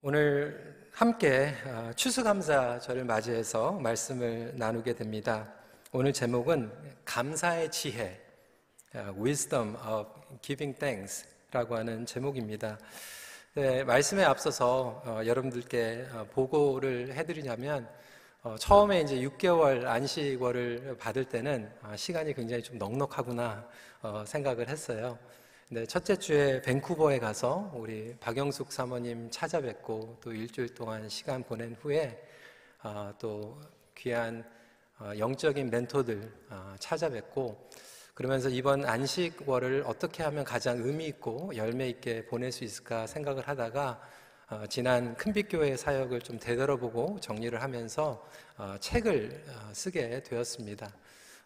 [0.00, 5.52] 오늘 함께 어, 추수감사절을 맞이해서 말씀을 나누게 됩니다.
[5.90, 6.70] 오늘 제목은
[7.04, 8.20] 감사의 지혜,
[8.94, 10.08] 어, Wisdom of
[10.40, 12.78] Giving Thanks라고 하는 제목입니다.
[13.54, 17.88] 네, 말씀에 앞서서 어, 여러분들께 보고를 해드리냐면
[18.60, 23.68] 처음에 이제 6개월 안식월을 받을 때는 시간이 굉장히 좀 넉넉하구나
[24.24, 25.18] 생각을 했어요.
[25.70, 32.18] 네, 첫째 주에 밴쿠버에 가서 우리 박영숙 사모님 찾아뵙고 또 일주일 동안 시간 보낸 후에
[32.82, 33.60] 어, 또
[33.94, 34.50] 귀한
[34.98, 37.68] 어, 영적인 멘토들 어, 찾아뵙고
[38.14, 44.00] 그러면서 이번 안식월을 어떻게 하면 가장 의미 있고 열매 있게 보낼 수 있을까 생각을 하다가
[44.48, 48.26] 어, 지난 큰빛교회 사역을 좀 되돌아보고 정리를 하면서
[48.56, 50.90] 어, 책을 어, 쓰게 되었습니다.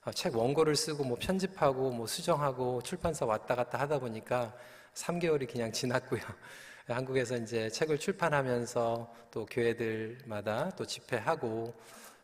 [0.05, 4.53] 어, 책 원고를 쓰고 뭐 편집하고 뭐 수정하고 출판사 왔다 갔다 하다 보니까
[4.95, 6.21] 3개월이 그냥 지났고요.
[6.89, 11.73] 한국에서 이제 책을 출판하면서 또 교회들마다 또 집회하고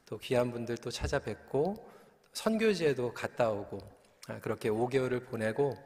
[0.07, 1.89] 또 귀한 분들 또 찾아뵙고
[2.33, 3.79] 선교지에도 갔다 오고
[4.27, 5.77] 아, 그렇게 5개월을 보내고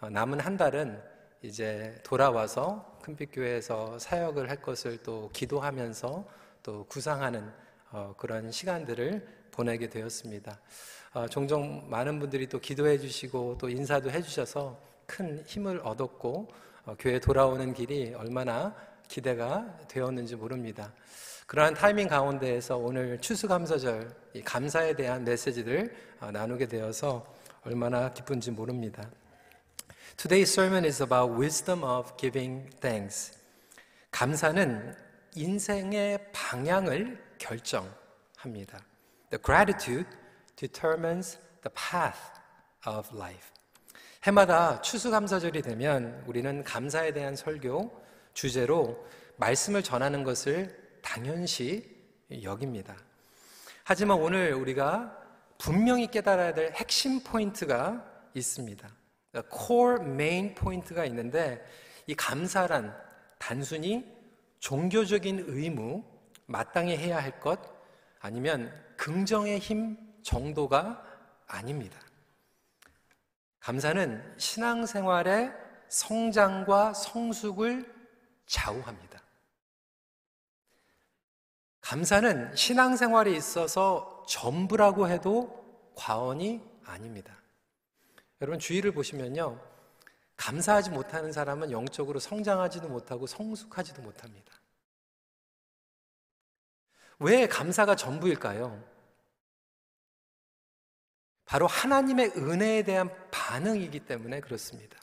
[0.00, 1.02] 어, 남은 한 달은
[1.42, 6.24] 이제 돌아와서 큰빛교회에서 사역을 할 것을 또 기도하면서
[6.62, 7.52] 또 구상하는
[7.90, 10.58] 어, 그런 시간들을 보내게 되었습니다.
[11.14, 16.48] 어, 종종 많은 분들이 또 기도해 주시고 또 인사도 해 주셔서 큰 힘을 얻었고
[16.86, 18.74] 어, 교회 돌아오는 길이 얼마나
[19.06, 20.92] 기대가 되었는지 모릅니다.
[21.46, 24.10] 그러한 타이밍 가운데에서 오늘 추수감사절
[24.44, 27.26] 감사에 대한 메시지를 어, 나누게 되어서
[27.64, 29.08] 얼마나 기쁜지 모릅니다.
[30.16, 33.38] Today's sermon is about wisdom of giving thanks.
[34.10, 34.94] 감사는
[35.34, 38.91] 인생의 방향을 결정합니다.
[39.32, 40.06] The gratitude
[40.56, 42.20] determines the path
[42.86, 43.48] of life.
[44.24, 47.90] 해마다 추수감사절이 되면 우리는 감사에 대한 설교
[48.34, 49.02] 주제로
[49.38, 51.90] 말씀을 전하는 것을 당연시
[52.42, 52.94] 여깁니다.
[53.84, 55.18] 하지만 오늘 우리가
[55.56, 58.86] 분명히 깨달아야 될 핵심 포인트가 있습니다.
[59.50, 61.64] core main 포인트가 있는데
[62.06, 62.94] 이 감사란
[63.38, 64.04] 단순히
[64.60, 66.04] 종교적인 의무,
[66.44, 67.58] 마땅히 해야 할 것,
[68.20, 68.70] 아니면
[69.02, 71.04] 긍정의 힘 정도가
[71.48, 71.98] 아닙니다.
[73.58, 75.52] 감사는 신앙생활의
[75.88, 77.92] 성장과 성숙을
[78.46, 79.20] 좌우합니다.
[81.80, 87.36] 감사는 신앙생활에 있어서 전부라고 해도 과언이 아닙니다.
[88.40, 89.60] 여러분 주의를 보시면요.
[90.36, 94.52] 감사하지 못하는 사람은 영적으로 성장하지도 못하고 성숙하지도 못합니다.
[97.18, 98.91] 왜 감사가 전부일까요?
[101.52, 104.98] 바로 하나님의 은혜에 대한 반응이기 때문에 그렇습니다.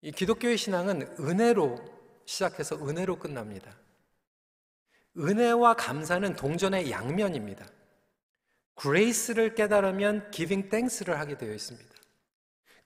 [0.00, 1.76] 이 기독교의 신앙은 은혜로
[2.24, 3.76] 시작해서 은혜로 끝납니다.
[5.18, 7.66] 은혜와 감사는 동전의 양면입니다.
[8.76, 11.90] grace를 깨달으면 giving thanks를 하게 되어 있습니다.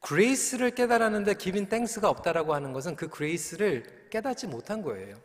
[0.00, 5.22] grace를 깨달았는데 giving thanks가 없다라고 하는 것은 그 grace를 깨닫지 못한 거예요.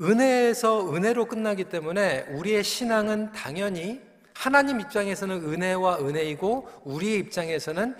[0.00, 4.00] 은혜에서 은혜로 끝나기 때문에 우리의 신앙은 당연히
[4.34, 7.96] 하나님 입장에서는 은혜와 은혜이고 우리의 입장에서는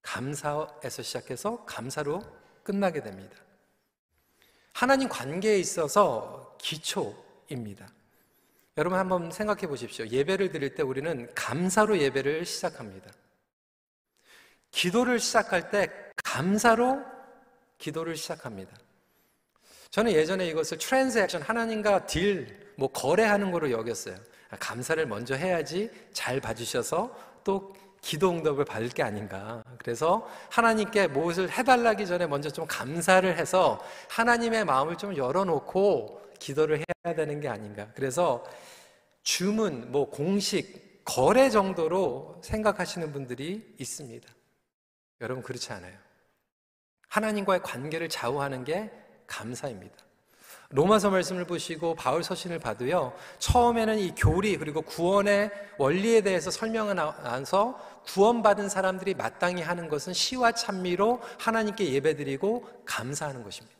[0.00, 2.22] 감사에서 시작해서 감사로
[2.62, 3.36] 끝나게 됩니다.
[4.72, 7.88] 하나님 관계에 있어서 기초입니다.
[8.78, 10.06] 여러분 한번 생각해 보십시오.
[10.06, 13.10] 예배를 드릴 때 우리는 감사로 예배를 시작합니다.
[14.70, 15.90] 기도를 시작할 때
[16.24, 17.04] 감사로
[17.76, 18.74] 기도를 시작합니다.
[19.92, 24.16] 저는 예전에 이것을 트랜잭션 하나님과 딜, 뭐 거래하는 거로 여겼어요.
[24.58, 27.14] 감사를 먼저 해야지 잘 봐주셔서
[27.44, 29.62] 또 기도 응답을 받을 게 아닌가.
[29.78, 37.14] 그래서 하나님께 무엇을 해달라기 전에 먼저 좀 감사를 해서 하나님의 마음을 좀 열어놓고 기도를 해야
[37.14, 37.86] 되는 게 아닌가.
[37.94, 38.42] 그래서
[39.22, 44.26] 주문, 뭐 공식, 거래 정도로 생각하시는 분들이 있습니다.
[45.20, 45.98] 여러분 그렇지 않아요.
[47.08, 48.90] 하나님과의 관계를 좌우하는 게
[49.26, 49.96] 감사입니다.
[50.70, 57.78] 로마서 말씀을 보시고 바울 서신을 봐도요, 처음에는 이 교리 그리고 구원의 원리에 대해서 설명을 나서
[58.06, 63.76] 구원받은 사람들이 마땅히 하는 것은 시와 찬미로 하나님께 예배드리고 감사하는 것입니다.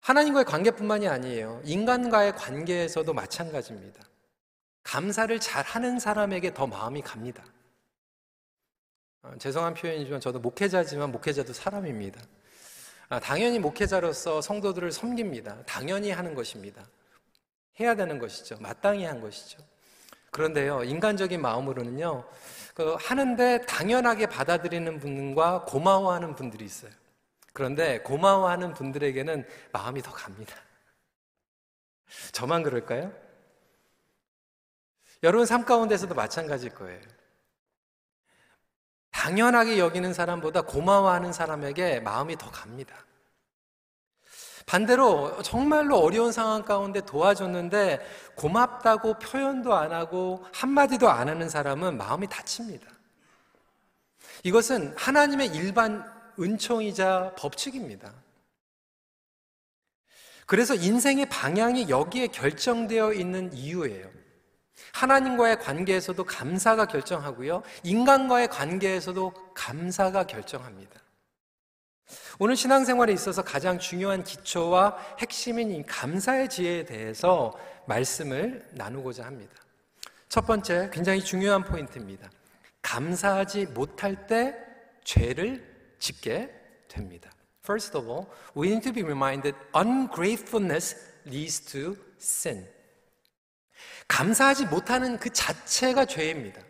[0.00, 1.60] 하나님과의 관계뿐만이 아니에요.
[1.64, 4.02] 인간과의 관계에서도 마찬가지입니다.
[4.82, 7.44] 감사를 잘 하는 사람에게 더 마음이 갑니다.
[9.22, 12.20] 어, 죄송한 표현이지만 저도 목회자지만 목회자도 사람입니다.
[13.10, 15.64] 아, 당연히 목회자로서 성도들을 섬깁니다.
[15.66, 16.86] 당연히 하는 것입니다.
[17.80, 18.56] 해야 되는 것이죠.
[18.60, 19.58] 마땅히 한 것이죠.
[20.30, 22.24] 그런데요, 인간적인 마음으로는요,
[22.72, 26.92] 그 하는데 당연하게 받아들이는 분과 고마워하는 분들이 있어요.
[27.52, 30.54] 그런데 고마워하는 분들에게는 마음이 더 갑니다.
[32.30, 33.12] 저만 그럴까요?
[35.24, 37.00] 여러분 삶 가운데서도 마찬가지일 거예요.
[39.20, 42.94] 당연하게 여기는 사람보다 고마워하는 사람에게 마음이 더 갑니다.
[44.64, 48.00] 반대로 정말로 어려운 상황 가운데 도와줬는데
[48.34, 52.86] 고맙다고 표현도 안 하고 한마디도 안 하는 사람은 마음이 다칩니다.
[54.42, 56.02] 이것은 하나님의 일반
[56.38, 58.14] 은총이자 법칙입니다.
[60.46, 64.19] 그래서 인생의 방향이 여기에 결정되어 있는 이유예요.
[64.92, 67.62] 하나님과의 관계에서도 감사가 결정하고요.
[67.82, 71.00] 인간과의 관계에서도 감사가 결정합니다.
[72.38, 77.52] 오늘 신앙생활에 있어서 가장 중요한 기초와 핵심인 이 감사의 지혜에 대해서
[77.86, 79.52] 말씀을 나누고자 합니다.
[80.28, 82.30] 첫 번째, 굉장히 중요한 포인트입니다.
[82.82, 84.56] 감사하지 못할 때
[85.04, 86.50] 죄를 짓게
[86.88, 87.30] 됩니다.
[87.62, 88.26] First of all,
[88.56, 92.66] we need to be reminded ungratefulness leads to sin.
[94.10, 96.60] 감사하지 못하는 그 자체가 죄입니다.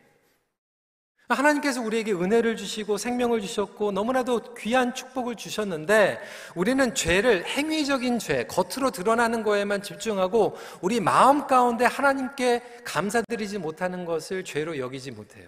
[1.31, 6.21] 하나님께서 우리에게 은혜를 주시고 생명을 주셨고 너무나도 귀한 축복을 주셨는데
[6.55, 14.45] 우리는 죄를 행위적인 죄, 겉으로 드러나는 거에만 집중하고 우리 마음 가운데 하나님께 감사드리지 못하는 것을
[14.45, 15.47] 죄로 여기지 못해요.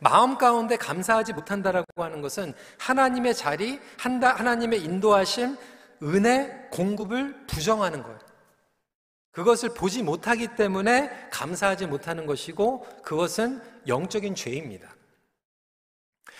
[0.00, 5.56] 마음 가운데 감사하지 못한다라고 하는 것은 하나님의 자리, 하나님의 인도하심,
[6.02, 8.27] 은혜, 공급을 부정하는 거예요.
[9.38, 14.92] 그것을 보지 못하기 때문에 감사하지 못하는 것이고 그것은 영적인 죄입니다.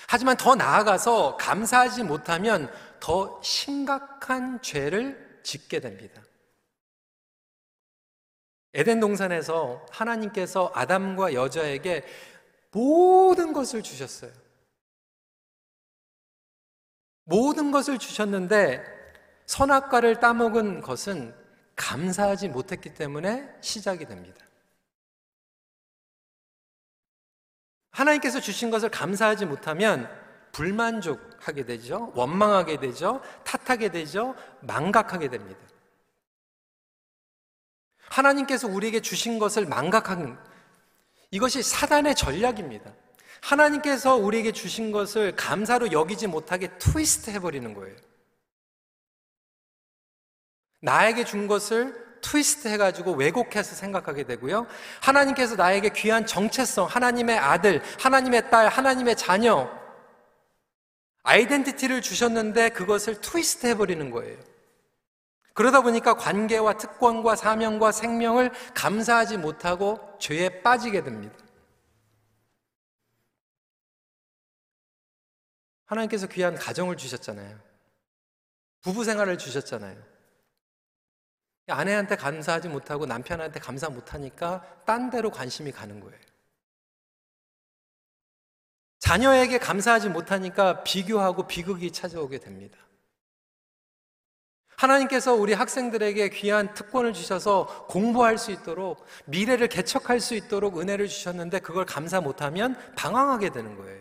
[0.09, 2.69] 하지만 더 나아가서 감사하지 못하면
[2.99, 6.21] 더 심각한 죄를 짓게 됩니다.
[8.75, 12.05] 에덴 동산에서 하나님께서 아담과 여자에게
[12.73, 14.33] 모든 것을 주셨어요.
[17.23, 18.83] 모든 것을 주셨는데
[19.47, 21.38] 선악과를 따먹은 것은
[21.79, 24.45] 감사하지 못했기 때문에 시작이 됩니다.
[27.93, 30.11] 하나님께서 주신 것을 감사하지 못하면
[30.53, 32.13] 불만족하게 되죠.
[32.15, 33.23] 원망하게 되죠.
[33.45, 34.35] 탓하게 되죠.
[34.61, 35.61] 망각하게 됩니다.
[38.09, 40.37] 하나님께서 우리에게 주신 것을 망각하는
[41.31, 42.93] 이것이 사단의 전략입니다.
[43.41, 47.97] 하나님께서 우리에게 주신 것을 감사로 여기지 못하게 트위스트 해버리는 거예요.
[50.81, 54.67] 나에게 준 것을 트위스트 해가지고 왜곡해서 생각하게 되고요.
[55.01, 59.71] 하나님께서 나에게 귀한 정체성, 하나님의 아들, 하나님의 딸, 하나님의 자녀,
[61.23, 64.39] 아이덴티티를 주셨는데 그것을 트위스트 해버리는 거예요.
[65.53, 71.37] 그러다 보니까 관계와 특권과 사명과 생명을 감사하지 못하고 죄에 빠지게 됩니다.
[75.87, 77.59] 하나님께서 귀한 가정을 주셨잖아요.
[78.83, 80.18] 부부 생활을 주셨잖아요.
[81.69, 86.19] 아내한테 감사하지 못하고 남편한테 감사 못하니까 딴 데로 관심이 가는 거예요.
[88.99, 92.79] 자녀에게 감사하지 못하니까 비교하고 비극이 찾아오게 됩니다.
[94.77, 101.59] 하나님께서 우리 학생들에게 귀한 특권을 주셔서 공부할 수 있도록 미래를 개척할 수 있도록 은혜를 주셨는데
[101.61, 104.01] 그걸 감사 못하면 방황하게 되는 거예요.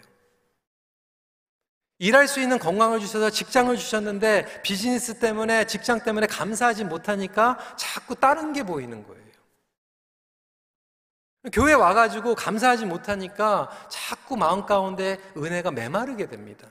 [2.00, 8.54] 일할 수 있는 건강을 주셔서 직장을 주셨는데 비즈니스 때문에 직장 때문에 감사하지 못하니까 자꾸 다른
[8.54, 9.28] 게 보이는 거예요.
[11.52, 16.68] 교회 와가지고 감사하지 못하니까 자꾸 마음 가운데 은혜가 메마르게 됩니다.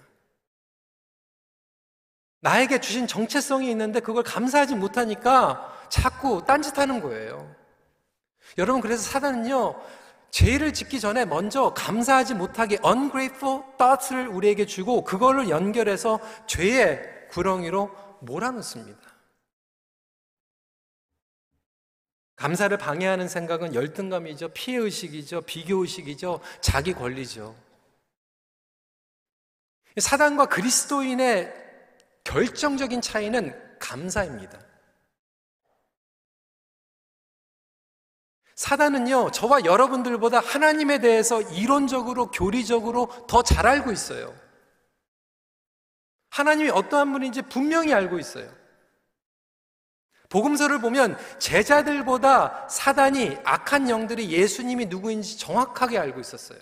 [2.40, 7.52] 나에게 주신 정체성이 있는데 그걸 감사하지 못하니까 자꾸 딴짓하는 거예요.
[8.58, 9.74] 여러분, 그래서 사단은요,
[10.30, 17.90] 죄를 짓기 전에 먼저 감사하지 못하게 ungrateful thoughts를 우리에게 주고 그걸로 연결해서 죄의 구렁이로
[18.20, 19.00] 몰아넣습니다.
[22.36, 27.56] 감사를 방해하는 생각은 열등감이죠, 피해 의식이죠, 비교 의식이죠, 자기 권리죠.
[29.98, 31.52] 사단과 그리스도인의
[32.24, 34.58] 결정적인 차이는 감사입니다.
[38.56, 44.34] 사단은요, 저와 여러분들보다 하나님에 대해서 이론적으로, 교리적으로 더 잘 알고 있어요.
[46.30, 48.50] 하나님이 어떠한 분인지 분명히 알고 있어요.
[50.28, 56.58] 복음서를 보면 제자들보다 사단이 악한 영들이 예수님이 누구인지 정확하게 알고 있었어요.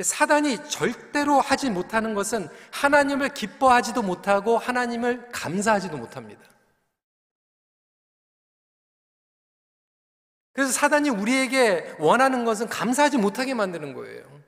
[0.00, 6.49] 사단이 절대로 하지 못하는 것은 하나님을 기뻐하지도 못하고 하나님을 감사하지도 못합니다.
[10.52, 14.40] 그래서 사단이 우리에게 원하는 것은 감사하지 못하게 만드는 거예요.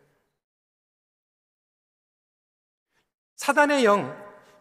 [3.37, 4.17] 사단의 영,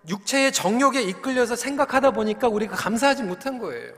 [0.08, 3.94] 육체의 정욕에 이끌려서 생각하다 보니까 우리가 감사하지 못한 거예요.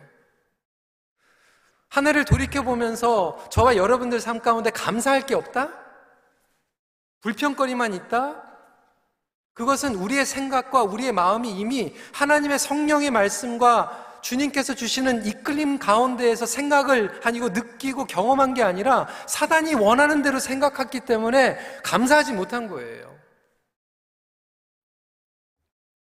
[1.90, 5.70] 한 해를 돌이켜보면서 저와 여러분들 삶 가운데 감사할 게 없다?
[7.22, 8.42] 불평거리만 있다?
[9.54, 17.50] 그것은 우리의 생각과 우리의 마음이 이미 하나님의 성령의 말씀과 주님께서 주시는 이끌림 가운데에서 생각을 아니고
[17.50, 23.14] 느끼고 경험한 게 아니라 사단이 원하는 대로 생각했기 때문에 감사하지 못한 거예요.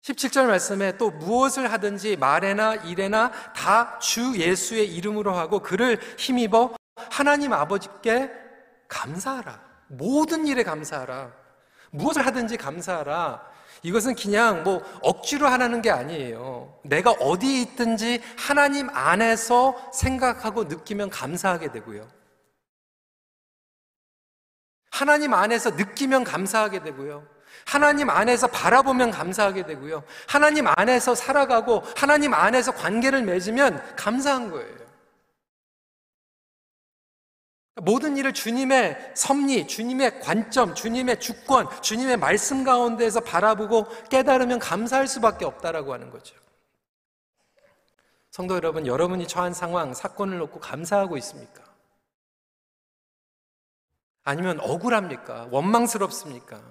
[0.02, 6.74] 17절 말씀에 또 무엇을 하든지 말에나 일에나 다 주 예수의 이름으로 하고 그를 힘입어
[7.10, 8.30] 하나님 아버지께
[8.88, 9.60] 감사하라.
[9.88, 11.30] 모든 일에 감사하라.
[11.90, 13.47] 무엇을 하든지 감사하라.
[13.82, 16.80] 이것은 그냥 뭐 억지로 하라는 게 아니에요.
[16.84, 22.08] 내가 어디에 있든지 하나님 안에서 생각하고 느끼면 감사하게 되고요.
[24.90, 27.26] 하나님 안에서 느끼면 감사하게 되고요.
[27.64, 30.02] 하나님 안에서 바라보면 감사하게 되고요.
[30.26, 34.77] 하나님 안에서 살아가고 하나님 안에서 관계를 맺으면 감사한 거예요.
[37.82, 45.44] 모든 일을 주님의 섭리, 주님의 관점, 주님의 주권, 주님의 말씀 가운데에서 바라보고 깨달으면 감사할 수밖에
[45.44, 46.36] 없다라고 하는 거죠.
[48.30, 51.64] 성도 여러분, 여러분이 처한 상황, 사건을 놓고 감사하고 있습니까?
[54.24, 55.48] 아니면 억울합니까?
[55.50, 56.62] 원망스럽습니까?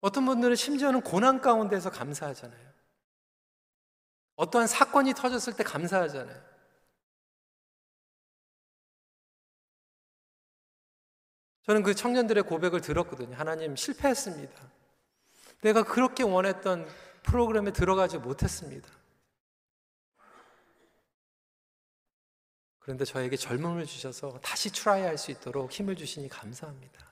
[0.00, 2.67] 어떤 분들은 심지어는 고난 가운데서 감사하잖아요.
[4.38, 6.40] 어떠한 사건이 터졌을 때 감사하잖아요.
[11.62, 13.36] 저는 그 청년들의 고백을 들었거든요.
[13.36, 14.54] 하나님 실패했습니다.
[15.62, 16.88] 내가 그렇게 원했던
[17.24, 18.88] 프로그램에 들어가지 못했습니다.
[22.78, 27.06] 그런데 저에게 젊음을 주셔서 다시 try 할 수 있도록 힘을 주시니 감사합니다.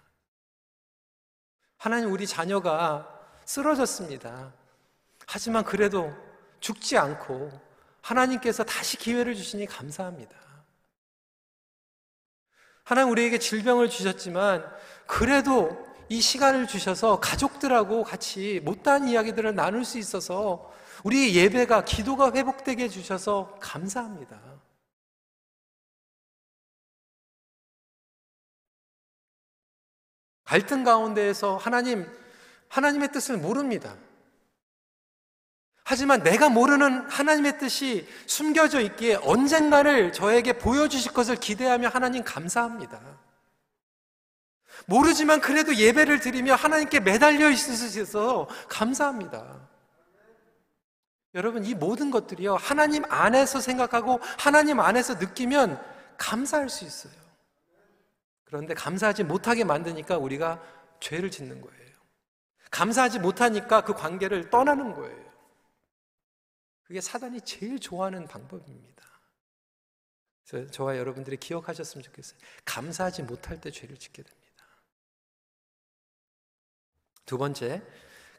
[1.77, 3.13] 하나님 우리 자녀가
[3.45, 4.55] 쓰러졌습니다.
[5.27, 6.26] 하지만 그래도
[6.67, 7.53] 죽지 않고
[8.03, 10.37] 하나님께서 다시 기회를 주시니 감사합니다.
[12.83, 14.69] 하나님 우리에게 질병을 주셨지만
[15.07, 20.73] 그래도 이 시간을 주셔서 가족들하고 같이 못다한 이야기들을 나눌 수 있어서
[21.05, 24.41] 우리 예배가 기도가 회복되게 해주셔서 감사합니다.
[30.43, 32.11] 갈등 가운데에서 하나님,
[32.69, 33.97] 하나님의 뜻을 모릅니다.
[35.89, 43.01] 하지만 내가 모르는 하나님의 뜻이 숨겨져 있기에 언젠가를 저에게 보여주실 것을 기대하며 하나님 감사합니다.
[44.87, 49.61] 모르지만 그래도 예배를 드리며 하나님께 매달려 있으셔서 감사합니다.
[51.37, 55.81] 여러분, 이 모든 것들이요, 하나님 안에서 생각하고 하나님 안에서 느끼면
[56.19, 57.13] 감사할 수 있어요.
[58.45, 60.61] 그런데 감사하지 못하게 만드니까 우리가
[60.99, 61.95] 죄를 짓는 거예요.
[62.73, 65.26] 감사하지 못하니까 그 관계를 떠나는 거예요.
[66.87, 69.05] 그게 사단이 제일 좋아하는 방법입니다.
[70.49, 72.39] 그래서 저와 여러분들이 기억하셨으면 좋겠어요.
[72.65, 74.65] 감사하지 못할 때 죄를 짓게 됩니다.
[77.25, 77.83] 두 번째,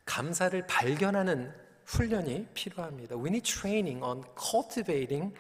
[0.06, 1.54] 감사를 발견하는
[1.86, 3.18] 훈련이 필요합니다.
[3.18, 5.36] We need training on cultivating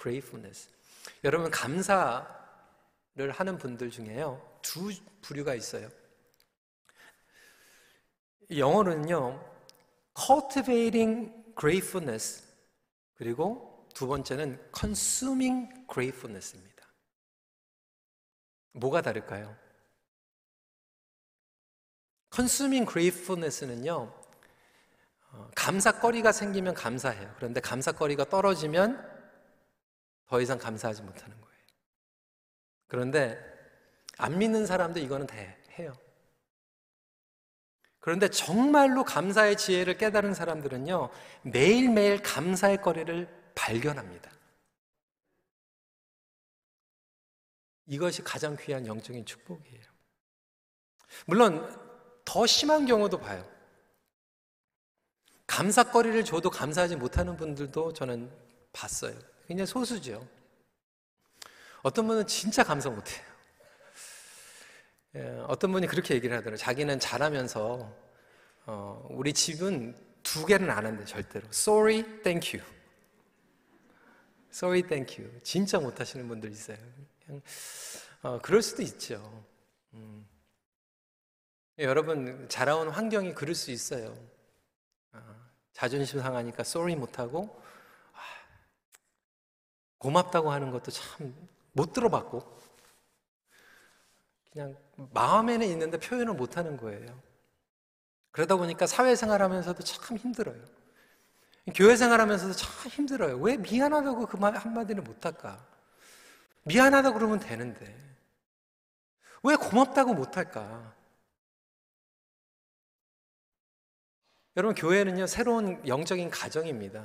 [0.00, 0.68] gratefulness.
[1.24, 2.42] 여러분, 감사
[3.14, 4.40] 를 하는 분들 중에요.
[4.62, 4.90] 두
[5.20, 5.90] 부류가 있어요.
[8.50, 9.52] 영어로는요.
[10.16, 12.51] cultivating gratefulness
[13.14, 16.86] 그리고 두 번째는 consuming gratefulness입니다.
[18.72, 19.56] 뭐가 다를까요?
[22.34, 24.22] consuming gratefulness는요.
[25.32, 27.34] 어, 감사거리가 생기면 감사해요.
[27.36, 29.10] 그런데 감사거리가 떨어지면
[30.26, 31.62] 더 이상 감사하지 못하는 거예요.
[32.86, 33.38] 그런데
[34.16, 35.36] 안 믿는 사람도 이거는 다
[35.78, 35.92] 해요.
[38.02, 41.10] 그런데 정말로 감사의 지혜를 깨달은 사람들은요,
[41.42, 44.28] 매일매일 감사의 거리를 발견합니다.
[47.86, 49.84] 이것이 가장 귀한 영적인 축복이에요.
[51.26, 51.64] 물론
[52.24, 53.48] 더 심한 경우도 봐요.
[55.46, 58.32] 감사거리를 줘도 감사하지 못하는 분들도 저는
[58.72, 59.16] 봤어요.
[59.46, 60.26] 굉장히 소수죠.
[61.82, 63.31] 어떤 분은 진짜 감사 못해요.
[65.14, 66.56] 예, 어떤 분이 그렇게 얘기를 하더라고요.
[66.56, 68.02] 자기는 잘하면서
[68.66, 71.46] 어, 우리 집은 두 개는 안 한대 절대로.
[71.48, 72.70] Sorry, thank you.
[74.52, 75.40] Sorry, thank you.
[75.42, 76.78] 진짜 못하시는 분들 있어요.
[77.26, 77.42] 그냥,
[78.22, 79.44] 어, 그럴 수도 있죠.
[79.94, 80.26] 음.
[81.78, 84.16] 예, 여러분 자라온 환경이 그럴 수 있어요.
[85.12, 85.20] 어,
[85.72, 87.60] 자존심 상하니까 쏘리 못하고
[88.14, 88.20] 아,
[89.98, 92.58] 고맙다고 하는 것도 참 못 들어봤고
[94.52, 94.76] 그냥
[95.12, 97.22] 마음에는 있는데 표현을 못 하는 거예요.
[98.30, 100.62] 그러다 보니까 사회생활 하면서도 참 힘들어요.
[101.74, 103.36] 교회 생활하면서도 참 힘들어요.
[103.38, 105.64] 왜 미안하다고 그 말 한마디를 못 할까?
[106.64, 107.94] 미안하다고 그러면 되는데
[109.42, 110.94] 왜 고맙다고 못 할까?
[114.56, 117.00] 여러분, 교회는요, 새로운 영적인 가정입니다.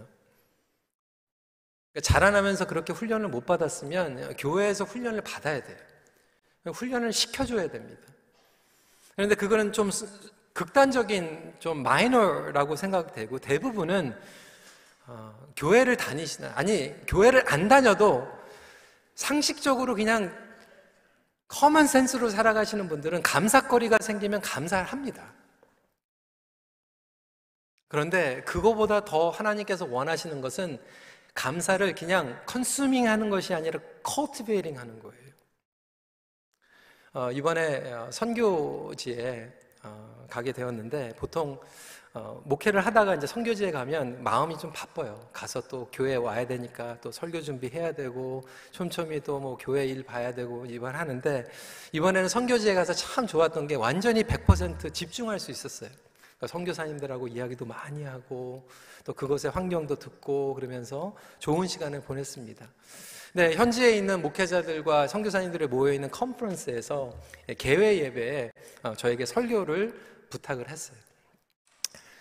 [1.94, 5.87] 그러니까 자라나면서 그렇게 훈련을 못 받았으면 교회에서 훈련을 받아야 돼요.
[6.72, 8.02] 훈련을 시켜줘야 됩니다.
[9.16, 9.90] 그런데 그거는 좀
[10.54, 14.16] 극단적인 좀 마이너라고 생각되고 대부분은
[15.08, 18.28] 어, 교회를 다니시나 아니 교회를 안 다녀도
[19.16, 20.36] 상식적으로 그냥
[21.48, 25.34] common sense로 살아가시는 분들은 감사거리가 생기면 감사를 합니다.
[27.88, 30.78] 그런데 그거보다 더 하나님께서 원하시는 것은
[31.34, 35.26] 감사를 그냥 consuming 하는 것이 아니라 cultivating 하는 거예요.
[37.18, 41.60] 어, 이번에 어, 선교지에 어, 가게 되었는데 보통
[42.14, 45.28] 어, 목회를 하다가 이제 선교지에 가면 마음이 좀 바빠요.
[45.34, 50.32] 가서 또 교회 와야 되니까 또 설교 준비해야 되고 촘촘히 또 뭐 교회 일 봐야
[50.32, 51.48] 되고 이번 하는데
[51.92, 55.90] 이번에는 선교지에 가서 참 좋았던 게 완전히 100% 집중할 수 있었어요.
[56.38, 58.70] 그러니까 선교사님들하고 이야기도 많이 하고
[59.04, 62.68] 또 그곳의 환경도 듣고 그러면서 좋은 시간을 보냈습니다.
[63.34, 67.13] 네, 현지에 있는 목회자들과 선교사님들이 모여 있는 컨퍼런스에서
[67.57, 68.51] 개회 예배에
[68.84, 69.93] 어, 저에게 설교를
[70.29, 70.98] 부탁을 했어요.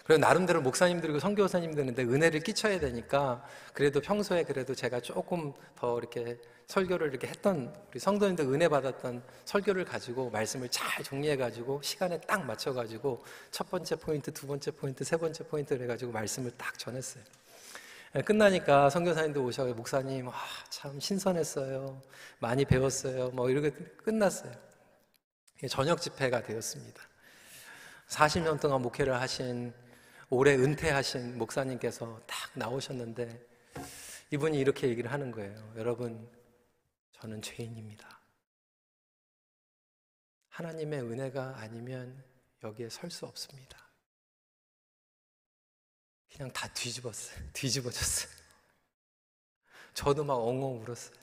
[0.04, 7.08] 그리고 나름대로 목사님들이고 선교사님들인데 은혜를 끼쳐야 되니까 그래도 평소에 그래도 제가 조금 더 이렇게 설교를
[7.08, 12.72] 이렇게 했던 우리 성도님들 은혜 받았던 설교를 가지고 말씀을 잘 정리해 가지고 시간에 딱 맞춰
[12.72, 17.22] 가지고 첫 번째 포인트, 두 번째 포인트, 세 번째 포인트를 해 가지고 말씀을 딱 전했어요.
[18.16, 20.32] 예, 끝나니까 선교사님도 오셔서 목사님 아,
[20.70, 22.00] 참 신선했어요.
[22.38, 23.28] 많이 배웠어요.
[23.32, 24.54] 뭐 이렇게 끝났어요.
[25.68, 27.02] 저녁 집회가 되었습니다.
[28.08, 29.74] 40년 동안 목회를 하신
[30.30, 33.38] 올해 은퇴하신 목사님께서 딱 나오셨는데
[34.30, 35.74] 이분이 이렇게 얘기를 하는 거예요.
[35.76, 36.26] 여러분,
[37.12, 38.18] 저는 죄인입니다.
[40.48, 42.24] 하나님의 은혜가 아니면
[42.64, 43.85] 여기에 설 수 없습니다.
[46.36, 47.34] 그냥 다 뒤집었어요.
[47.54, 48.30] 뒤집어졌어요.
[49.94, 51.16] 저도 막 엉엉 울었어요.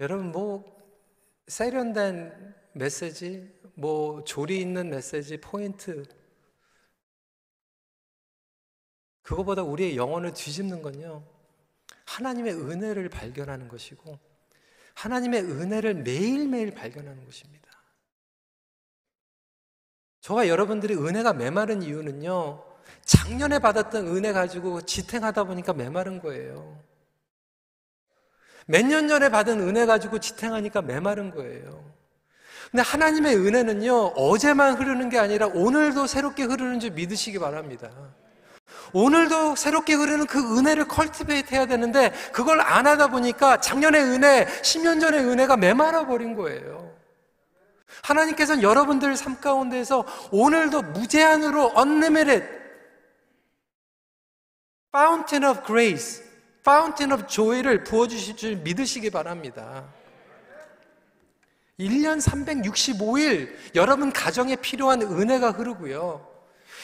[0.00, 0.64] 여러분 뭐
[1.46, 6.04] 세련된 메시지, 뭐 조리 있는 메시지 포인트
[9.22, 11.31] 그거보다 우리의 영혼을 뒤집는 건요.
[12.06, 14.18] 하나님의 은혜를 발견하는 것이고
[14.94, 17.70] 하나님의 은혜를 매일매일 발견하는 것입니다.
[20.20, 22.64] 저와 여러분들이 은혜가 메마른 이유는요.
[23.04, 26.80] 작년에 받았던 은혜 가지고 지탱하다 보니까 메마른 거예요.
[28.66, 31.92] 몇 년 전에 받은 은혜 가지고 지탱하니까 메마른 거예요.
[32.70, 37.90] 근데 하나님의 은혜는요, 어제만 흐르는 게 아니라 오늘도 새롭게 흐르는 줄 믿으시기 바랍니다.
[38.92, 45.00] 오늘도 새롭게 흐르는 그 은혜를 cultivate 해야 되는데 그걸 안 하다 보니까 작년의 은혜, 10년
[45.00, 46.92] 전의 은혜가 메말아 버린 거예요.
[48.02, 52.46] 하나님께서는 여러분들 삶 가운데에서 오늘도 무제한으로 unlimited
[54.94, 56.22] fountain of grace
[56.64, 59.84] fountain of joy를 부어 주실 줄 믿으시기 바랍니다.
[61.78, 66.31] 1년 365일 여러분 가정에 필요한 은혜가 흐르고요.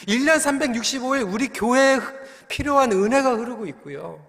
[0.07, 1.99] 1년 365일 우리 교회에
[2.47, 4.25] 필요한 은혜가 흐르고 있고요.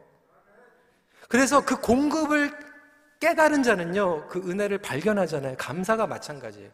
[1.28, 2.52] 그래서 그 공급을
[3.20, 5.56] 깨달은 자는요, 그 은혜를 발견하잖아요.
[5.58, 6.70] 감사가 마찬가지예요.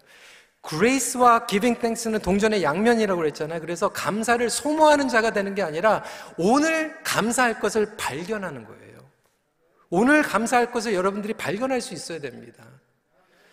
[0.62, 3.60] 그레이스와 기빙 땡스는 동전의 양면이라고 그랬잖아요.
[3.60, 6.02] 그래서 감사를 소모하는 자가 되는 게 아니라
[6.36, 8.98] 오늘 감사할 것을 발견하는 거예요.
[9.90, 12.64] 오늘 감사할 것을 여러분들이 발견할 수 있어야 됩니다.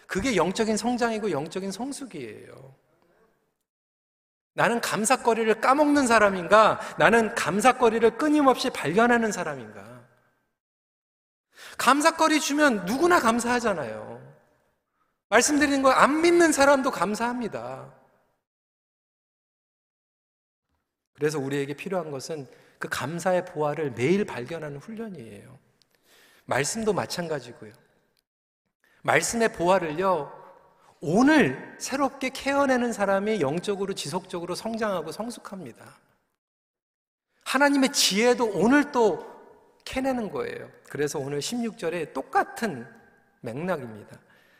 [0.07, 2.75] 그게 영적인 성장이고 영적인 성숙이에요.
[4.53, 6.79] 나는 감사거리를 까먹는 사람인가?
[6.97, 10.03] 나는 감사거리를 끊임없이 발견하는 사람인가?
[11.77, 14.21] 감사거리 주면 누구나 감사하잖아요.
[15.29, 17.91] 말씀드리는 거안 믿는 사람도 감사합니다.
[21.15, 25.57] 그래서 우리에게 필요한 것은 그 감사의 보화를 매일 발견하는 훈련이에요.
[26.45, 27.71] 말씀도 마찬가지고요.
[29.01, 30.42] 말씀의 보화를요,
[31.05, 35.83] 오늘 새롭게 캐어내는 사람이 영적으로 지속적으로 성장하고 성숙합니다.
[37.43, 39.27] 하나님의 지혜도 오늘 또
[39.83, 40.69] 캐내는 거예요.
[40.87, 42.87] 그래서 오늘 16절에 똑같은
[43.41, 44.17] 맥락입니다.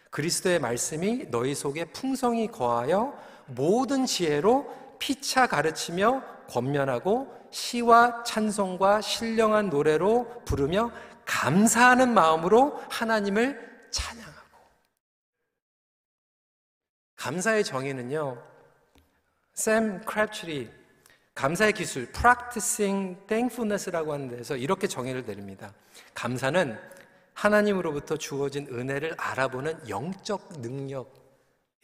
[0.10, 10.44] 그리스도의 말씀이 너희 속에 풍성히 거하여 모든 지혜로 피차 가르치며 권면하고 시와 찬송과 신령한 노래로
[10.44, 10.92] 부르며
[11.24, 14.23] 감사하는 마음으로 하나님을 찬양
[17.24, 18.44] 감사의 정의는요.
[19.54, 20.70] 샘 크랩츄리
[21.34, 25.74] 감사의 기술 practicing thankfulness라고 하는 데서 이렇게 정의를 내립니다.
[26.14, 26.78] 감사는
[27.34, 31.06] 하나님으로부터 주어진 은혜를 알아보는 영적 능력이라는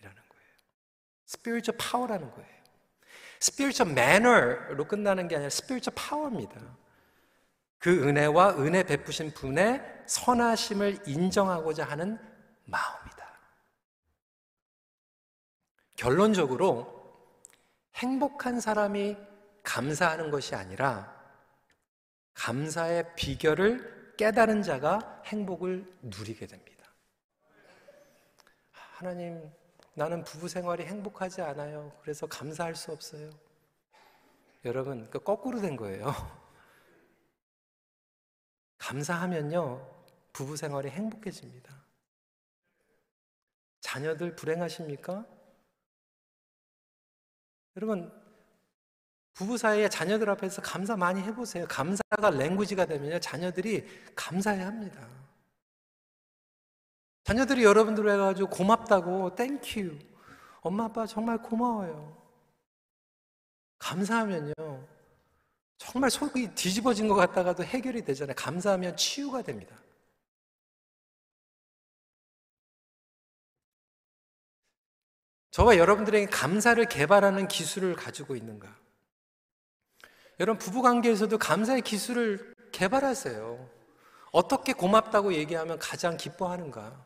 [0.01, 0.53] 거예요.
[1.25, 2.59] spiritual power라는 거예요.
[3.41, 6.59] spiritual manner로 끝나는 게 아니라 spiritual power입니다.
[7.77, 12.19] 그 은혜와 은혜 베푸신 분의 선하심을 인정하고자 하는
[12.65, 13.08] 마음이다.
[15.99, 16.87] 결론적으로
[17.95, 19.17] 행복한 사람이
[19.63, 21.13] 감사하는 것이 아니라
[22.35, 26.85] 감사의 비결을 깨달은 자가 행복을 누리게 됩니다.
[28.71, 29.51] 하나님,
[29.93, 31.91] 나는 부부 생활이 행복하지 않아요.
[32.01, 33.29] 그래서 감사할 수 없어요.
[34.63, 36.13] 여러분, 그 거꾸로 된 거예요.
[38.77, 39.85] 감사하면요,
[40.31, 41.75] 부부 생활이 행복해집니다.
[43.81, 45.38] 자녀들 불행하십니까?
[47.79, 48.11] 여러분,
[49.33, 51.65] 부부 사이에 자녀들 앞에서 감사 많이 해보세요.
[51.69, 55.07] 감사가 language가 되면요, 자녀들이 감사해야 합니다.
[57.23, 59.97] 자녀들이 여러분들 해가지고 고맙다고, thank you.
[60.59, 62.17] 엄마, 아빠 정말 고마워요.
[63.77, 64.53] 감사하면요,
[65.77, 68.35] 정말 속이 뒤집어진 것 같다가도 해결이 되잖아요.
[68.35, 69.73] 감사하면 치유가 됩니다.
[75.51, 78.75] 저와 여러분들에게 감사를 개발하는 기술을 가지고 있는가?
[80.39, 83.69] 여러분, 부부 관계에서도 감사의 기술을 개발하세요.
[84.31, 87.05] 어떻게 고맙다고 얘기하면 가장 기뻐하는가?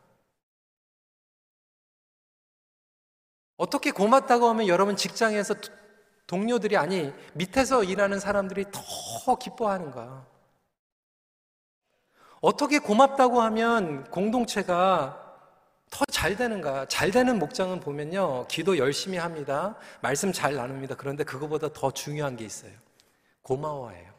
[3.56, 5.54] 어떻게 고맙다고 하면 여러분 직장에서
[6.26, 10.26] 동료들이 아니 밑에서 일하는 사람들이 더 기뻐하는가?
[12.40, 15.23] 어떻게 고맙다고 하면 공동체가
[15.94, 16.88] 더 잘 되는가?
[16.88, 18.46] 잘 되는 목장은 보면요.
[18.48, 19.78] 기도 열심히 합니다.
[20.00, 20.96] 말씀 잘 나눕니다.
[20.96, 22.72] 그런데 그거보다 더 중요한 게 있어요.
[23.42, 24.14] 고마워해요.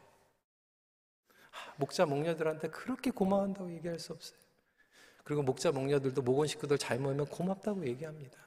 [1.76, 4.38] 목자, 목녀들한테 그렇게 고마워한다고 얘기할 수 없어요.
[5.24, 8.38] 그리고 목자, 목녀들도 목원 식구들 잘 모이면 고맙다고 얘기합니다.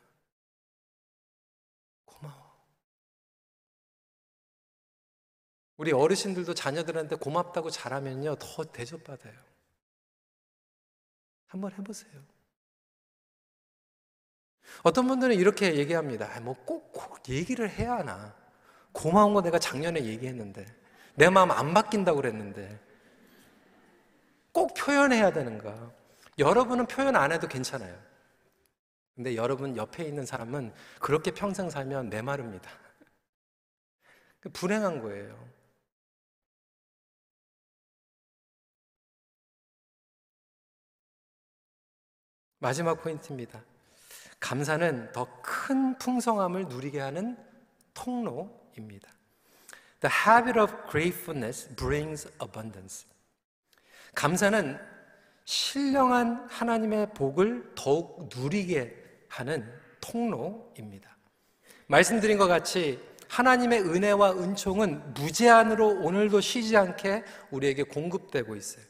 [5.76, 9.38] 우리 어르신들도 자녀들한테 고맙다고 잘하면요, 더 대접받아요.
[11.48, 12.39] 한번 해보세요.
[14.84, 16.40] 어떤 분들은 이렇게 얘기합니다.
[16.42, 18.36] 뭐 꼭, 꼭 얘기를 해야 하나.
[18.92, 20.66] 고마운 거 내가 작년에 얘기했는데.
[21.16, 22.80] 내 마음 안 바뀐다고 그랬는데.
[24.52, 25.92] 꼭 표현해야 되는가.
[26.38, 27.96] 여러분은 표현 안 해도 괜찮아요.
[29.16, 32.72] 근데 여러분 옆에 있는 사람은 그렇게 평생 살면 메마릅니다.
[34.54, 35.50] 불행한 거예요.
[42.60, 43.62] 마지막 포인트입니다.
[44.40, 47.38] 감사는 더 큰 풍성함을 누리게 하는
[47.94, 49.10] 통로입니다.
[50.00, 53.06] The habit of gratefulness brings abundance.
[54.16, 54.80] 감사는
[55.46, 61.18] 신령한 하나님의 복을 더욱 누리게 하는 통로입니다.
[61.88, 68.86] 말씀드린 것 같이 하나님의 은혜와 은총은 무제한으로 오늘도 쉬지 않게 우리에게 공급되고 있어요.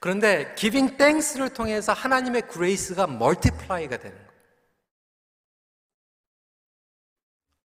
[0.00, 4.28] 그런데 giving thanks를 통해서 하나님의 grace가 multiply가 되는 거예요.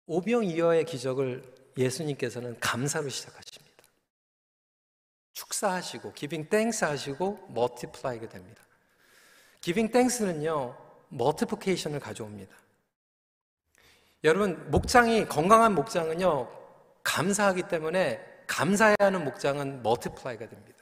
[0.06, 1.44] 오병이어의 기적을
[1.78, 3.84] 예수님께서는 감사로 시작하십니다.
[5.34, 8.62] 축사하시고 giving thanks 하시고 multiply가 됩니다.
[9.62, 10.76] giving thanks는요.
[11.10, 12.56] multiplication을 가져옵니다.
[14.24, 16.60] 여러분 목장이 건강한 목장은요.
[17.04, 20.79] 감사하기 때문에 감사해야 하는 목장은 multiply가 됩니다.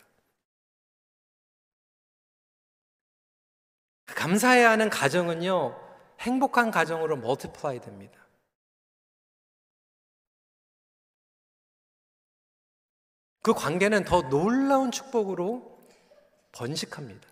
[4.18, 5.80] 감사해야 하는 가정은요,
[6.22, 8.20] 행복한 가정으로 multiply 됩니다.
[13.44, 15.80] 그 관계는 더 놀라운 축복으로
[16.52, 17.28] 번식합니다.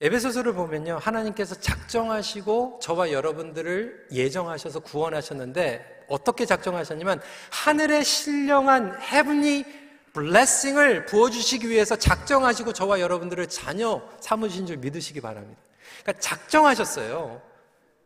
[0.00, 0.98] 에베소서를 보면요.
[0.98, 9.85] 하나님께서 작정하시고 저와 여러분들을 예정하셔서 구원하셨는데 어떻게 작정하셨냐면 하늘의 신령한 헤븐리
[10.16, 15.60] 블레싱을 부어주시기 위해서 작정하시고 저와 여러분들을 자녀 삼으신 줄 믿으시기 바랍니다.
[16.02, 17.42] 그러니까 작정하셨어요.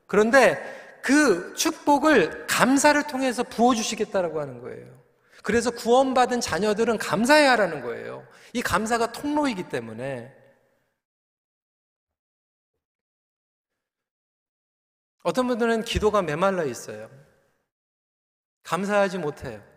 [0.08, 5.00] 그런데 그 축복을 감사를 통해서 부어주시겠다라고 하는 거예요.
[5.44, 8.26] 그래서 구원받은 자녀들은 감사해야 하라는 거예요.
[8.52, 10.36] 이 감사가 통로이기 때문에.
[15.22, 17.08] 어떤 분들은 기도가 메말라 있어요.
[18.64, 19.69] 감사하지 못해요.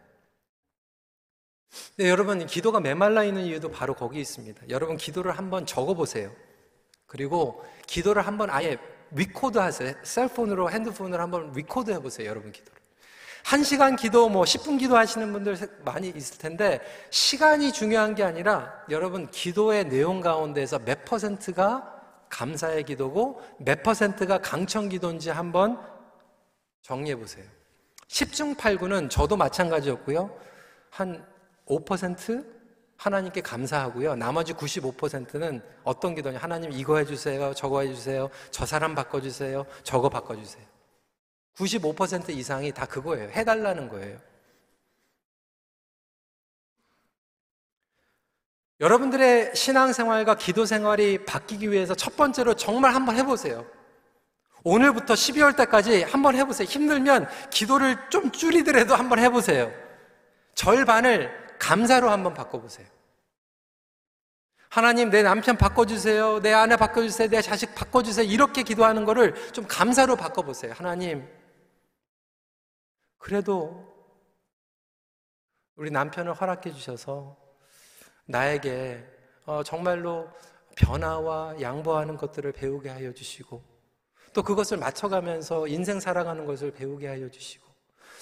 [1.98, 4.70] 네, 여러분, 기도가 메말라 있는 이유도 바로 거기 있습니다.
[4.70, 6.32] 여러분, 기도를 한번 적어 보세요.
[7.08, 8.78] 그리고 기도를 한번 아예
[9.12, 9.94] 리코드 하세요.
[10.04, 12.30] cell phone으로, 핸드폰으로 한번 리코드 해 보세요.
[12.30, 12.82] 여러분, 기도를.
[13.44, 18.74] 한 시간 기도, 뭐 10분 기도 하시는 분들 많이 있을 텐데, 시간이 중요한 게 아니라,
[18.90, 21.90] 여러분, 기도의 내용 가운데서 몇 퍼센트가
[22.30, 25.80] 감사의 기도고, 몇 퍼센트가 강청 기도인지 한번
[26.82, 27.46] 정리해 보세요.
[28.08, 30.36] 10중 8구는 저도 마찬가지였고요.
[30.90, 31.33] 한
[31.68, 32.46] 5%
[32.98, 34.16] 하나님께 감사하고요.
[34.16, 36.40] 나머지 95%는 어떤 기도냐?
[36.40, 37.54] 하나님 이거 해주세요.
[37.54, 38.30] 저거 해주세요.
[38.52, 39.66] 저 사람 바꿔주세요.
[39.84, 40.66] 저거 바꿔주세요.
[41.56, 43.30] 95% 이상이 다 그거예요.
[43.30, 44.18] 해달라는 거예요.
[48.80, 53.66] 여러분들의 신앙생활과 기도생활이 바뀌기 위해서 첫 번째로 정말 한번 해보세요.
[54.64, 56.66] 오늘부터 12월 때까지 한번 해보세요.
[56.66, 59.72] 힘들면 기도를 좀 줄이더라도 한번 해보세요.
[60.56, 62.86] 절반을 감사로 한번 바꿔보세요.
[64.70, 66.42] 하나님, 내 남편 바꿔주세요.
[66.42, 67.30] 내 아내 바꿔주세요.
[67.30, 68.26] 내 자식 바꿔주세요.
[68.26, 70.74] 이렇게 기도하는 거를 좀 감사로 바꿔보세요.
[70.74, 71.26] 하나님,
[73.18, 73.90] 그래도
[75.76, 77.38] 우리 남편을 허락해 주셔서
[78.26, 79.06] 나에게
[79.46, 80.30] 어, 정말로
[80.76, 83.64] 변화와 양보하는 것들을 배우게 하여 주시고
[84.34, 87.66] 또 그것을 맞춰가면서 인생 살아가는 것을 배우게 하여 주시고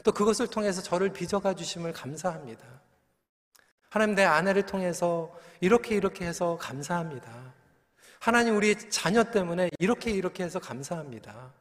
[0.03, 2.81] 또 그것을 통해서 저를 빚어가 주심을 감사합니다.
[3.91, 7.29] 하나님 내 아내를 통해서 이렇게 이렇게 해서 감사합니다.
[8.19, 11.51] 하나님 우리 자녀 때문에 이렇게 이렇게 해서 감사합니다.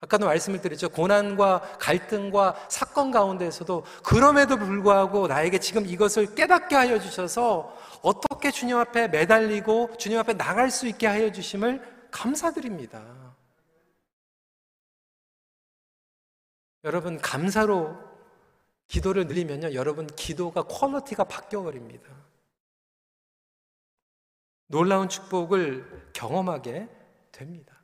[0.00, 0.88] 아까도 말씀을 드렸죠.
[0.88, 9.08] 고난과 갈등과 사건 가운데에서도 그럼에도 불구하고 나에게 지금 이것을 깨닫게 하여 주셔서 어떻게 주님 앞에
[9.08, 13.02] 매달리고 주님 앞에 나갈 수 있게 하여 주심을 감사드립니다.
[16.84, 18.09] 여러분, 감사로
[18.90, 22.10] 기도를 늘리면요, 여러분 기도가 quality가 바뀌어 버립니다.
[24.66, 26.88] 놀라운 축복을 경험하게
[27.30, 27.80] 됩니다.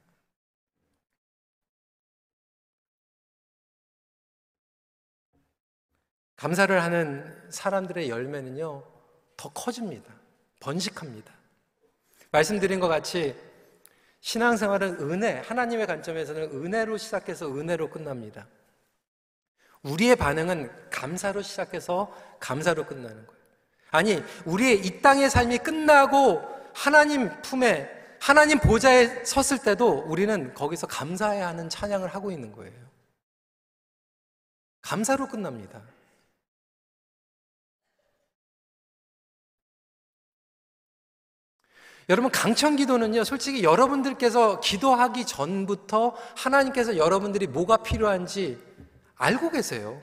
[6.35, 8.85] 감사를 하는 사람들의 열매는요,
[9.37, 10.12] 더 커집니다.
[10.59, 11.33] 번식합니다.
[12.33, 13.33] 말씀드린 것 같이
[14.21, 18.49] 신앙생활은 은혜, 하나님의 관점에서는 은혜로 시작해서 은혜로 끝납니다.
[19.83, 23.43] 우리의 반응은 감사로 시작해서 감사로 끝나는 거예요.
[23.91, 26.43] 아니, 우리의 이 땅의 삶이 끝나고
[26.75, 32.75] 하나님 품에, 하나님 보좌에 섰을 때도 우리는 거기서 감사해야 하는 찬양을 하고 있는 거예요.
[34.83, 35.83] 감사로 끝납니다.
[42.09, 48.65] 여러분, 강청 기도는요, 솔직히 여러분들께서 기도하기 전부터 하나님께서 여러분들이 뭐가 필요한지
[49.17, 50.01] 알고 계세요.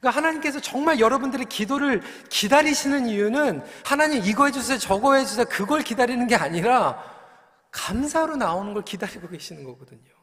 [0.00, 6.34] 그러니까 하나님께서 정말 여러분들의 기도를 기다리시는 이유는 하나님 이거 해주세요, 저거 해주세요, 그걸 기다리는 게
[6.34, 7.02] 아니라
[7.70, 10.18] 감사로 나오는 걸 기다리고 계시는 거거든요.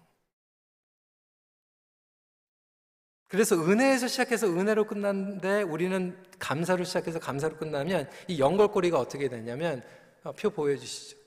[3.28, 9.84] 그래서 은혜에서 시작해서 은혜로 끝났는데 우리는 감사로 시작해서 감사로 끝나면 이 연결고리가 어떻게 되냐면
[10.24, 11.18] 어, 표 보여주시죠.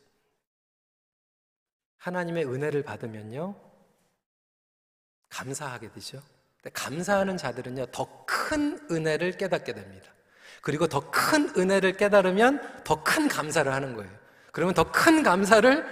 [1.99, 3.61] 하나님의 은혜를 받으면요.
[5.29, 6.23] 감사하게 되죠.
[6.73, 10.07] 감사하는 자들은요, 더 큰 은혜를 깨닫게 됩니다.
[10.63, 14.11] 그리고 더 큰 은혜를 깨달으면 더 큰 감사를 하는 거예요.
[14.53, 15.85] 그러면 더 큰 감사를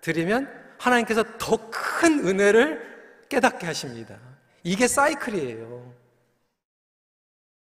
[0.00, 0.48] 드리면
[0.78, 4.16] 하나님께서 더 큰 은혜를 깨닫게 하십니다.
[4.62, 5.92] 이게 사이클이에요.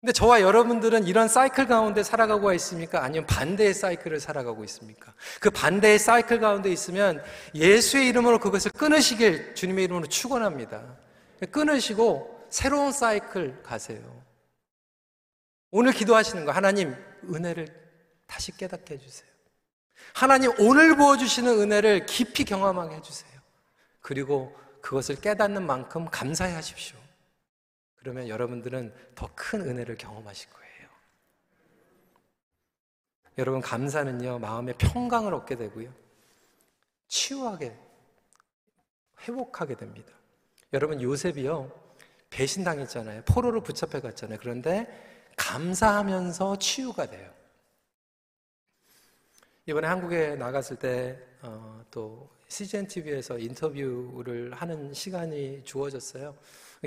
[0.01, 3.03] 근데 저와 여러분들은 이런 사이클 가운데 살아가고 있습니까?
[3.03, 5.13] 아니면 반대의 사이클을 살아가고 있습니까?
[5.41, 7.21] 그 반대의 사이클 가운데 있으면
[7.53, 10.81] 예수의 이름으로 그것을 끊으시길 주님의 이름으로 축원합니다.
[11.51, 14.23] 끊으시고 새로운 사이클 가세요.
[15.71, 17.67] 오늘 기도하시는 거 하나님 은혜를
[18.27, 19.29] 다시 깨닫게 해주세요.
[20.13, 23.39] 하나님 오늘 부어주시는 은혜를 깊이 경험하게 해주세요.
[24.01, 26.97] 그리고 그것을 깨닫는 만큼 감사해 하십시오.
[27.95, 30.89] 그러면 여러분들은 더 큰 은혜를 경험하실 거예요.
[33.37, 35.93] 여러분, 감사는요, 마음의 평강을 얻게 되고요.
[37.07, 37.77] 치유하게,
[39.21, 40.13] 회복하게 됩니다.
[40.73, 41.71] 여러분, 요셉이요,
[42.29, 43.23] 배신당했잖아요.
[43.25, 44.37] 포로로 붙잡혀 갔잖아요.
[44.39, 44.87] 그런데
[45.35, 47.31] 감사하면서 치유가 돼요.
[49.65, 56.35] 이번에 한국에 나갔을 때, 어, 또 CGN TV에서 인터뷰를 하는 시간이 주어졌어요.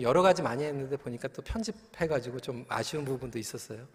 [0.01, 3.87] 여러 가지 많이 했는데 보니까 또 편집해가지고 좀 아쉬운 부분도 있었어요.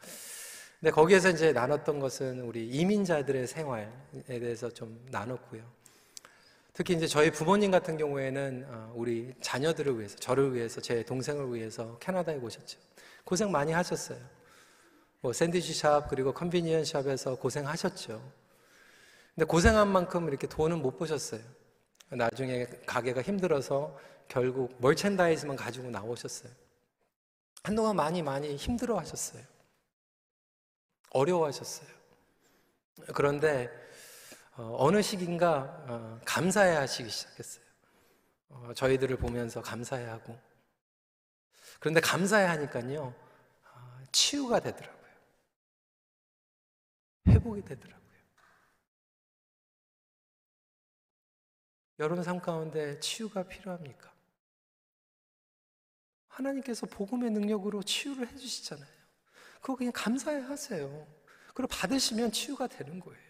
[0.80, 3.90] 근데 거기에서 이제 나눴던 것은 우리 이민자들의 생활에
[4.28, 5.77] 대해서 좀 나눴고요.
[6.78, 11.98] 특히 이제 저희 부모님 같은 경우에는 어, 우리 자녀들을 위해서, 저를 위해서, 제 동생을 위해서
[11.98, 12.78] 캐나다에 오셨죠.
[13.24, 14.20] 고생 많이 하셨어요.
[15.22, 18.22] 뭐 샌드위치 샵 그리고 컨비니언 샵에서 고생하셨죠.
[19.34, 21.42] 근데 고생한 만큼 이렇게 돈은 못 보셨어요.
[22.10, 26.52] 나중에 가게가 힘들어서 결국 멀첸다이즈만 가지고 나오셨어요.
[27.63, 29.42] 한동안 많이 많이 힘들어 하셨어요.
[31.10, 31.90] 어려워 하셨어요.
[33.16, 33.68] 그런데
[34.58, 37.63] 어, 느 시기인가 어, 감사해 하시기 시작했어요.
[38.50, 40.38] 어, 저희들을 보면서 감사해 하고.
[41.80, 45.13] 그런데 감사해 하니까요, 어, 치유가 되더라고요.
[47.28, 47.98] 회복이 되더라고요.
[52.00, 54.12] 여러분 삶 가운데 치유가 필요합니까?
[56.30, 58.98] 하나님께서 복음의 능력으로 치유를 해주시잖아요.
[59.62, 61.08] 그거 그냥 감사해 하세요.
[61.54, 63.27] 그리고 받으시면 치유가 되는 거예요.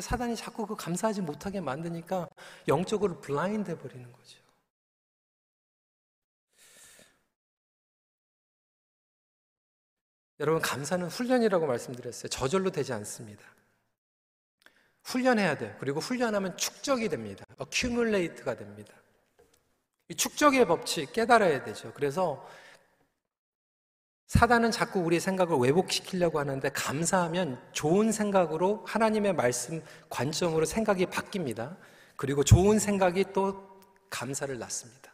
[0.00, 2.28] 사단이 자꾸 그 감사하지 못하게 만드니까
[2.68, 4.38] 영적으로 블라인드 해버리는 거죠.
[10.38, 12.28] 여러분, 감사는 훈련이라고 말씀드렸어요.
[12.28, 13.42] 저절로 되지 않습니다.
[15.04, 15.74] 훈련해야 돼요.
[15.80, 17.44] 그리고 훈련하면 축적이 됩니다.
[17.56, 18.92] 어큐뮬레이트가 됩니다.
[20.08, 21.92] 이 축적의 법칙 깨달아야 되죠.
[21.94, 22.46] 그래서
[24.26, 31.76] 사단은 자꾸 우리 생각을 왜곡시키려고 하는데 감사하면 좋은 생각으로 하나님의 말씀 관점으로 생각이 바뀝니다.
[32.16, 35.12] 그리고 좋은 생각이 또 감사를 낳습니다.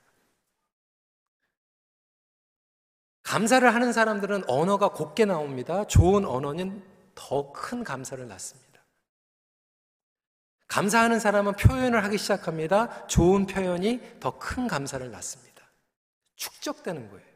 [3.22, 5.86] 감사를 하는 사람들은 언어가 곱게 나옵니다.
[5.86, 6.82] 좋은 언어는
[7.14, 8.80] 더 큰 감사를 낳습니다.
[10.68, 13.06] 감사하는 사람은 표현을 하기 시작합니다.
[13.06, 15.62] 좋은 표현이 더 큰 감사를 낳습니다.
[16.36, 17.31] 축적되는 거예요.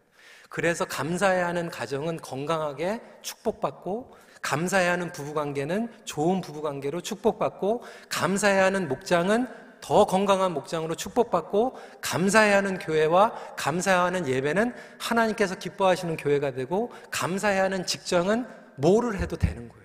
[0.56, 9.48] 그래서 감사해야 하는 가정은 건강하게 축복받고 감사해야 하는 부부관계는 좋은 부부관계로 축복받고 감사해야 하는 목장은
[9.82, 17.64] 더 건강한 목장으로 축복받고 감사해야 하는 교회와 감사해야 하는 예배는 하나님께서 기뻐하시는 교회가 되고 감사해야
[17.64, 19.84] 하는 직장은 뭐를 해도 되는 거예요.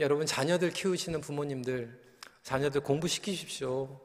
[0.00, 1.96] 여러분 자녀들 키우시는 부모님들
[2.42, 4.00] 자녀들 공부시키십시오.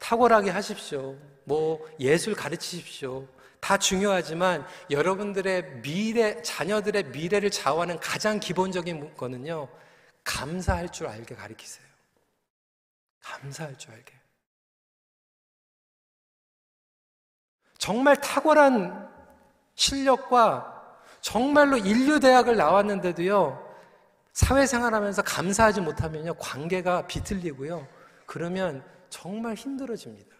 [0.00, 1.16] 탁월하게 하십시오.
[1.44, 3.26] 뭐 예술 가르치십시오.
[3.64, 9.70] 다 중요하지만 여러분들의 미래 자녀들의 미래를 좌우하는 가장 기본적인 거는요.
[10.22, 11.86] 감사할 줄 알게 가르치세요.
[13.22, 14.12] 감사할 줄 알게.
[17.78, 19.10] 정말 탁월한
[19.76, 23.76] 실력과 정말로 인류대학을 나왔는데도요,
[24.34, 27.88] 사회생활 하면서 감사하지 못하면요, 관계가 비틀리고요.
[28.26, 30.36] 그러면 정말 힘들어집니다.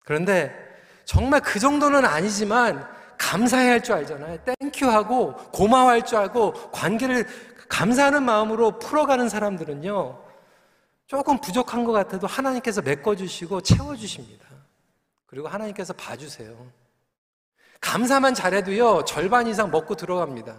[0.00, 0.73] 그런데
[1.04, 2.86] 정말 그 정도는 아니지만
[3.18, 4.38] 감사해야 할 줄 알잖아요.
[4.60, 7.26] 땡큐하고 고마워할 줄 알고 관계를
[7.68, 10.22] 감사하는 마음으로 풀어가는 사람들은요,
[11.06, 14.46] 조금 부족한 것 같아도 하나님께서 메꿔주시고 채워주십니다.
[15.26, 16.54] 그리고 하나님께서 봐주세요.
[17.80, 20.56] 감사만 잘해도요, 절반 이상 먹고 들어갑니다.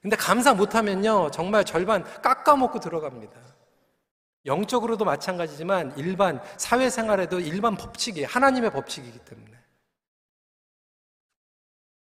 [0.00, 3.34] 근데 감사 못하면요, 정말 절반 깎아먹고 들어갑니다.
[4.46, 9.54] 영적으로도 마찬가지지만 일반 사회생활에도 일반 법칙이 하나님의 법칙이기 때문에.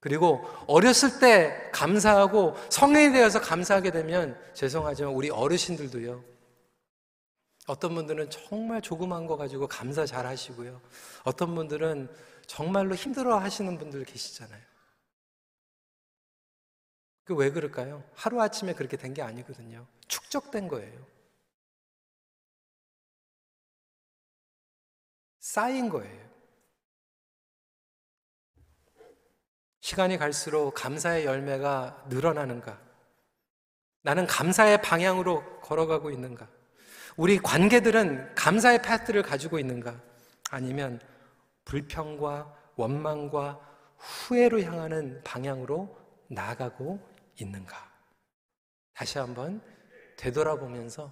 [0.02, 6.24] 그리고 어렸을 때 감사하고 성인이 되어서 감사하게 되면 죄송하지만 우리 어르신들도요.
[7.68, 10.82] 어떤 분들은 정말 조그만 거 가지고 감사 잘 하시고요.
[11.24, 12.10] 어떤 분들은
[12.48, 14.62] 정말로 힘들어 하시는 분들 계시잖아요.
[17.26, 18.04] 그 왜 그럴까요?
[18.15, 19.86] 하루아침에 그렇게 된 게 아니거든요.
[20.08, 21.06] 축적된 거예요.
[25.50, 26.30] 쌓인 거예요.
[29.80, 32.80] 시간이 갈수록 감사의 열매가 늘어나는가?
[34.04, 36.48] 나는 감사의 방향으로 걸어가고 있는가?
[37.18, 40.00] 우리 관계들은 감사의 파트를 가지고 있는가?
[40.52, 41.02] 아니면
[41.66, 43.60] 불평과 원망과
[43.98, 47.00] 후회로 향하는 방향으로 나아가고
[47.40, 47.92] 있는가?
[48.94, 49.64] 다시 한번
[50.16, 51.12] 되돌아보면서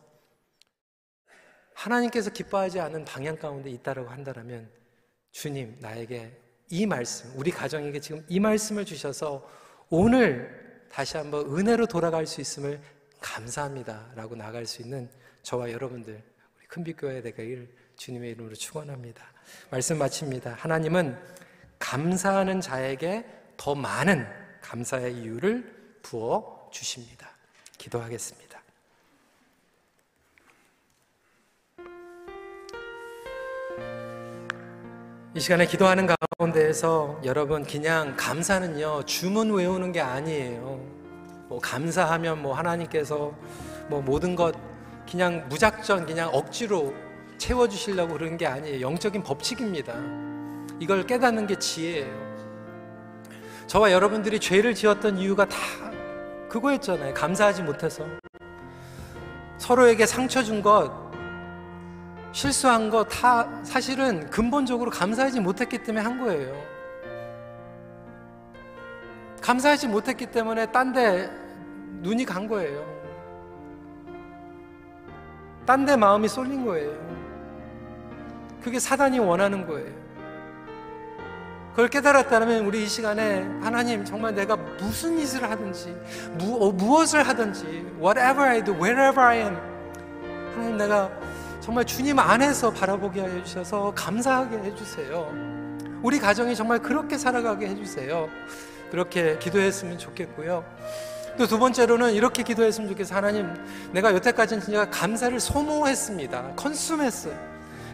[1.77, 4.67] 하나님께서 기뻐하지 않은 방향 가운데 있다라고 한다면
[5.31, 6.35] 주님 나에게
[6.69, 9.47] 이 말씀, 우리 가정에게 지금 이 말씀을 주셔서
[9.89, 12.81] 오늘 다시 한번 은혜로 돌아갈 수 있음을
[13.21, 15.09] 감사합니다라고 나갈 수 있는
[15.43, 16.21] 저와 여러분들
[16.57, 19.23] 우리 큰빛교회 되길 주님의 이름으로 축원합니다.
[19.69, 20.55] 말씀 마칩니다.
[20.55, 21.17] 하나님은
[21.79, 23.25] 감사하는 자에게
[23.55, 24.27] 더 많은
[24.61, 27.29] 감사의 이유를 부어 주십니다.
[27.77, 28.46] 기도하겠습니다.
[35.37, 40.79] 이 시간에 기도하는 가운데에서 여러분 그냥 감사는요 주문 외우는 게 아니에요.
[41.47, 43.35] 뭐 감사하면 뭐 하나님께서
[43.87, 44.55] 뭐 모든 것
[45.07, 46.91] 그냥 무작정 그냥 억지로
[47.37, 48.81] 채워 주시려고 그러는 게 아니에요.
[48.81, 49.93] 영적인 법칙입니다.
[50.79, 52.11] 이걸 깨닫는 게 지혜예요.
[53.67, 55.55] 저와 여러분들이 죄를 지었던 이유가 다
[56.49, 57.13] 그거였잖아요.
[57.13, 58.03] 감사하지 못해서.
[59.59, 61.06] 서로에게 상처 준 것,
[62.31, 66.55] 실수한 것다 사실은 근본적으로 감사하지 못했기 때문에 한 거예요.
[69.41, 71.29] 감사하지 못했기 때문에 딴 데
[72.01, 72.85] 눈이 간 거예요.
[75.65, 76.91] 딴 데 마음이 쏠린 거예요.
[78.61, 80.07] 그게 사단이 원하는 거예요.
[81.71, 85.95] 그걸 깨달았다면 우리 이 시간에 하나님 정말 내가 무슨 짓을 하든지
[86.39, 87.65] 무, 어, 무엇을 하든지
[87.99, 89.55] whatever I do, wherever I am
[90.55, 91.09] 하나님 내가
[91.67, 95.29] 정말 주님 안에서 바라보게 해주셔서 감사하게 해주세요.
[96.01, 98.29] 우리 가정이 정말 그렇게 살아가게 해주세요.
[98.89, 100.63] 그렇게 기도했으면 좋겠고요.
[101.37, 103.17] 또 두 번째로는 이렇게 기도했으면 좋겠어요.
[103.17, 103.53] 하나님,
[103.91, 106.53] 내가 여태까지는 진짜 감사를 소모했습니다.
[106.55, 107.37] 컨숨했어요.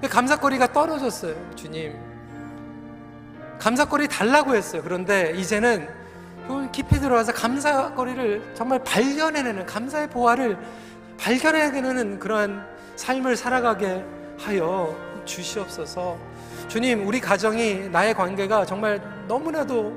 [0.07, 1.33] 감사거리가 떨어졌어요.
[1.55, 1.97] 주님.
[3.57, 4.83] 감사거리 달라고 했어요.
[4.83, 5.89] 그런데 이제는
[6.71, 10.59] 깊이 들어와서 감사거리를 정말 발견해내는 감사의 보화를
[11.17, 14.03] 발견해내는 그러한 삶을 살아가게
[14.39, 16.17] 하여 주시옵소서.
[16.67, 19.93] 주님, 우리 가정이 나의 관계가 정말 너무나도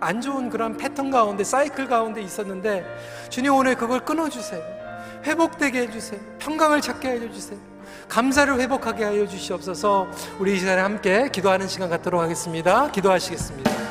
[0.00, 2.84] 안 좋은 그런 패턴 가운데, 사이클 가운데 있었는데,
[3.30, 4.62] 주님 오늘 그걸 끊어주세요.
[5.24, 6.20] 회복되게 해주세요.
[6.38, 7.58] 평강을 찾게 해주세요.
[8.08, 10.06] 감사를 회복하게 하여 주시옵소서
[10.38, 12.90] 우리 이 시간에 함께 기도하는 시간 갖도록 하겠습니다.
[12.92, 13.85] 기도하시겠습니다.